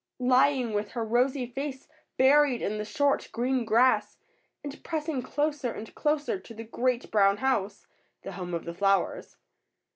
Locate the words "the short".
2.79-3.29